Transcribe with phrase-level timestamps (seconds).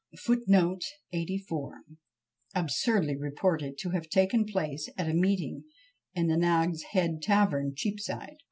[0.17, 0.93] FOOTNOTES:
[2.55, 5.65] Absurdly reported to have taken place at a meeting
[6.15, 8.37] in the Nag's head Tavern, Cheapside.